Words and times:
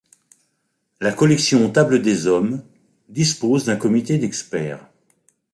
La 0.99 1.13
collection 1.13 1.69
Tables 1.69 2.01
des 2.01 2.25
Hommes 2.25 2.63
dispose 3.07 3.65
d'un 3.65 3.75
comité 3.75 4.17
d'experts. 4.17 4.87